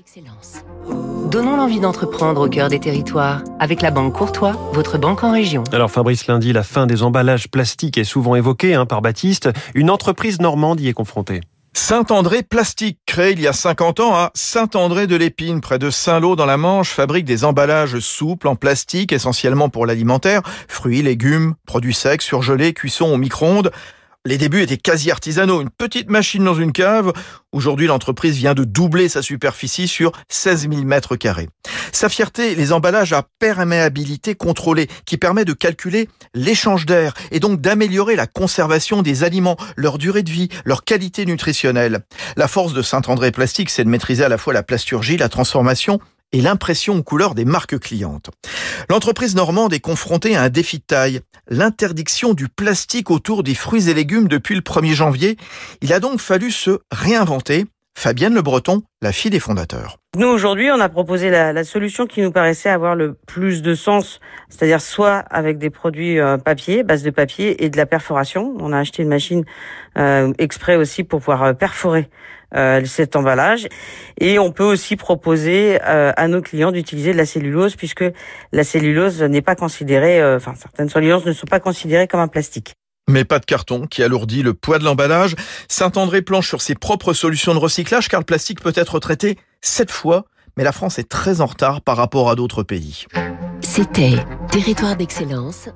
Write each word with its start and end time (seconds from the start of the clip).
d'excellence. 0.00 0.64
Donnons 1.30 1.56
l'envie 1.56 1.78
d'entreprendre 1.78 2.46
au 2.46 2.48
cœur 2.48 2.70
des 2.70 2.80
territoires 2.80 3.42
avec 3.58 3.82
la 3.82 3.90
Banque 3.90 4.14
Courtois, 4.14 4.56
votre 4.72 4.96
banque 4.96 5.22
en 5.24 5.32
région. 5.32 5.62
Alors 5.72 5.90
Fabrice 5.90 6.26
Lundi, 6.26 6.54
la 6.54 6.62
fin 6.62 6.86
des 6.86 7.02
emballages 7.02 7.50
plastiques 7.50 7.98
est 7.98 8.04
souvent 8.04 8.34
évoquée 8.34 8.74
hein, 8.74 8.86
par 8.86 9.02
Baptiste. 9.02 9.50
Une 9.74 9.90
entreprise 9.90 10.40
normande 10.40 10.80
y 10.80 10.88
est 10.88 10.94
confrontée. 10.94 11.42
Saint-André 11.74 12.42
Plastique, 12.42 12.98
créé 13.04 13.32
il 13.32 13.40
y 13.40 13.46
a 13.46 13.52
50 13.52 14.00
ans 14.00 14.14
à 14.14 14.30
Saint-André 14.34 15.06
de 15.06 15.16
l'Épine, 15.16 15.60
près 15.60 15.78
de 15.78 15.90
Saint-Lô 15.90 16.34
dans 16.34 16.46
la 16.46 16.56
Manche, 16.56 16.90
fabrique 16.90 17.26
des 17.26 17.44
emballages 17.44 17.98
souples 17.98 18.48
en 18.48 18.56
plastique, 18.56 19.12
essentiellement 19.12 19.68
pour 19.68 19.84
l'alimentaire, 19.84 20.40
fruits, 20.66 21.02
légumes, 21.02 21.54
produits 21.66 21.94
secs, 21.94 22.22
surgelés, 22.22 22.72
cuissons 22.72 23.12
au 23.12 23.18
micro-ondes. 23.18 23.70
Les 24.26 24.36
débuts 24.36 24.60
étaient 24.60 24.76
quasi 24.76 25.10
artisanaux, 25.10 25.62
une 25.62 25.70
petite 25.70 26.10
machine 26.10 26.44
dans 26.44 26.54
une 26.54 26.72
cave. 26.72 27.10
Aujourd'hui, 27.52 27.86
l'entreprise 27.86 28.36
vient 28.36 28.52
de 28.52 28.64
doubler 28.64 29.08
sa 29.08 29.22
superficie 29.22 29.88
sur 29.88 30.12
16 30.28 30.68
000 30.68 30.82
mètres 30.82 31.16
carrés. 31.16 31.48
Sa 31.90 32.10
fierté, 32.10 32.54
les 32.54 32.74
emballages 32.74 33.14
à 33.14 33.26
perméabilité 33.38 34.34
contrôlée, 34.34 34.88
qui 35.06 35.16
permet 35.16 35.46
de 35.46 35.54
calculer 35.54 36.06
l'échange 36.34 36.84
d'air 36.84 37.14
et 37.30 37.40
donc 37.40 37.62
d'améliorer 37.62 38.14
la 38.14 38.26
conservation 38.26 39.00
des 39.00 39.24
aliments, 39.24 39.56
leur 39.76 39.96
durée 39.96 40.22
de 40.22 40.30
vie, 40.30 40.50
leur 40.66 40.84
qualité 40.84 41.24
nutritionnelle. 41.24 42.00
La 42.36 42.46
force 42.46 42.74
de 42.74 42.82
Saint-André 42.82 43.32
Plastique, 43.32 43.70
c'est 43.70 43.84
de 43.84 43.88
maîtriser 43.88 44.24
à 44.24 44.28
la 44.28 44.36
fois 44.36 44.52
la 44.52 44.62
plasturgie, 44.62 45.16
la 45.16 45.30
transformation 45.30 45.98
et 46.32 46.40
l'impression 46.40 46.96
aux 46.96 47.02
couleurs 47.02 47.34
des 47.34 47.44
marques 47.44 47.78
clientes. 47.78 48.30
L'entreprise 48.88 49.34
normande 49.34 49.72
est 49.72 49.80
confrontée 49.80 50.36
à 50.36 50.42
un 50.42 50.48
défi 50.48 50.78
de 50.78 50.84
taille, 50.84 51.20
l'interdiction 51.48 52.34
du 52.34 52.48
plastique 52.48 53.10
autour 53.10 53.42
des 53.42 53.54
fruits 53.54 53.88
et 53.88 53.94
légumes 53.94 54.28
depuis 54.28 54.54
le 54.54 54.60
1er 54.60 54.92
janvier. 54.92 55.36
Il 55.80 55.92
a 55.92 56.00
donc 56.00 56.20
fallu 56.20 56.50
se 56.50 56.80
réinventer. 56.90 57.66
Fabienne 58.00 58.32
Le 58.32 58.40
Breton, 58.40 58.80
la 59.02 59.12
fille 59.12 59.30
des 59.30 59.40
fondateurs. 59.40 59.98
Nous, 60.16 60.26
aujourd'hui, 60.26 60.70
on 60.70 60.80
a 60.80 60.88
proposé 60.88 61.28
la, 61.28 61.52
la, 61.52 61.64
solution 61.64 62.06
qui 62.06 62.22
nous 62.22 62.32
paraissait 62.32 62.70
avoir 62.70 62.94
le 62.94 63.12
plus 63.12 63.60
de 63.60 63.74
sens, 63.74 64.20
c'est-à-dire 64.48 64.80
soit 64.80 65.18
avec 65.18 65.58
des 65.58 65.68
produits 65.68 66.18
euh, 66.18 66.38
papier, 66.38 66.82
base 66.82 67.02
de 67.02 67.10
papier, 67.10 67.62
et 67.62 67.68
de 67.68 67.76
la 67.76 67.84
perforation. 67.84 68.56
On 68.58 68.72
a 68.72 68.78
acheté 68.78 69.02
une 69.02 69.10
machine 69.10 69.44
euh, 69.98 70.32
exprès 70.38 70.76
aussi 70.76 71.04
pour 71.04 71.18
pouvoir 71.18 71.42
euh, 71.42 71.52
perforer 71.52 72.08
euh, 72.56 72.84
cet 72.86 73.16
emballage. 73.16 73.68
Et 74.18 74.38
on 74.38 74.50
peut 74.50 74.64
aussi 74.64 74.96
proposer 74.96 75.78
euh, 75.86 76.12
à 76.16 76.26
nos 76.26 76.40
clients 76.40 76.72
d'utiliser 76.72 77.12
de 77.12 77.18
la 77.18 77.26
cellulose, 77.26 77.76
puisque 77.76 78.04
la 78.50 78.64
cellulose 78.64 79.22
n'est 79.22 79.42
pas 79.42 79.54
considérée, 79.54 80.20
euh, 80.20 80.36
enfin 80.36 80.54
certaines 80.56 80.88
celluloses 80.88 81.26
ne 81.26 81.32
sont 81.32 81.46
pas 81.46 81.60
considérées 81.60 82.08
comme 82.08 82.20
un 82.20 82.28
plastique. 82.28 82.72
Mais 83.10 83.24
pas 83.24 83.40
de 83.40 83.44
carton 83.44 83.88
qui 83.88 84.04
alourdit 84.04 84.44
le 84.44 84.54
poids 84.54 84.78
de 84.78 84.84
l'emballage. 84.84 85.34
Saint-André 85.66 86.22
planche 86.22 86.46
sur 86.46 86.62
ses 86.62 86.76
propres 86.76 87.12
solutions 87.12 87.52
de 87.54 87.58
recyclage 87.58 88.08
car 88.08 88.20
le 88.20 88.24
plastique 88.24 88.60
peut 88.60 88.72
être 88.76 89.00
traité 89.00 89.36
sept 89.60 89.90
fois. 89.90 90.26
Mais 90.56 90.62
la 90.62 90.70
France 90.70 91.00
est 91.00 91.08
très 91.08 91.40
en 91.40 91.46
retard 91.46 91.80
par 91.80 91.96
rapport 91.96 92.30
à 92.30 92.36
d'autres 92.36 92.62
pays. 92.62 93.06
C'était 93.62 94.14
Territoire 94.52 94.94
d'excellence 94.96 95.68